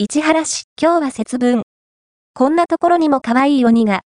[0.00, 1.62] 市原市、今日は節分。
[2.32, 4.02] こんなところにも可愛い鬼が。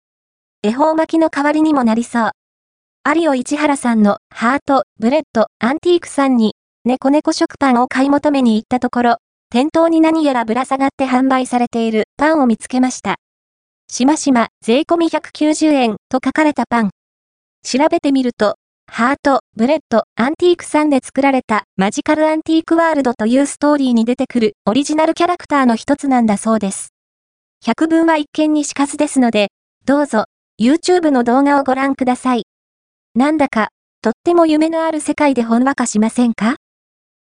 [0.61, 2.31] 恵方巻きの代わりにもなりそう。
[3.05, 9.15] アリオ市原さんのハート、ブレッド、アンティークさんに、ねこねこ食パンを買い求めに行ったところ、
[9.49, 13.15] 店頭に何やらぶら下がって販売されているパンを見つけました。
[13.89, 16.89] しましま、税込み190円と書かれたパン。
[17.63, 18.55] 調べてみると、
[18.89, 26.89] ハート、ブレッド、アンティークさんで作られたマジカルアンティークワールドというストーリーに出てくるオリジナルキャラクターの一つなんだそうです。
[27.63, 29.49] 百聞は一見にしかずですので、
[29.85, 30.25] どうぞ、
[30.59, 32.45] YouTube の動画をご覧ください。
[33.13, 33.69] なんだか、
[34.01, 36.55] とっても夢のある世界でほんわかしませんか？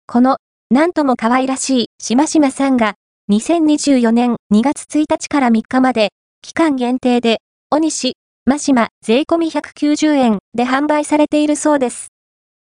[0.07, 0.39] この、
[0.71, 2.95] なんとも可愛らしい、しましまさんが、
[3.31, 8.15] 2024年2月1日から3日まで、期間限定で、おにし、
[8.49, 12.13] マシマ、税込み190円で販売されているそうです。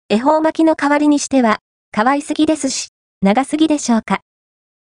[0.07, 1.59] 恵方巻きの代わりにしては、
[1.91, 2.87] 可愛すぎですし、
[3.21, 4.21] 長すぎでしょうか。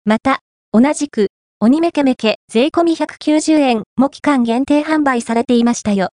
[0.06, 0.40] また、
[0.72, 1.28] 同じく、
[1.60, 6.08] 鬼めけめけ税込み190円も期間限定販売されていましたよ。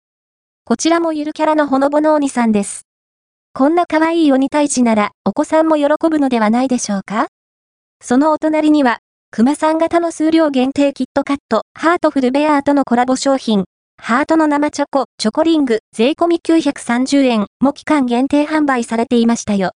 [0.64, 2.84] こちらもゆるキャラのほのぼの鬼さんです。
[3.54, 7.28] こんな可愛い鬼退治ならお子さんも喜ぶのではないでしょうか
[8.02, 9.00] そのお隣には、
[9.32, 13.66] 熊さん型の数量限定キットカット、ハートフルベアーとのコラボ商品、
[14.04, 19.74] ハートの生チョコ、チョコリング、税込み930円も期間限定販売されていましたよ。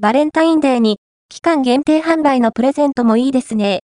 [0.00, 3.82] バレンタインデーに、期間限定販売のプレゼントもいいですね。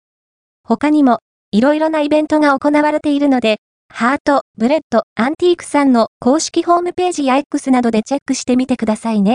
[0.62, 1.18] 他にも、
[1.50, 3.56] いろいろなイベントが行われているので、
[3.92, 9.34] ハート、ブレッド、アンティークさんの公式ホームページや X などでチェックしてみてくださいね。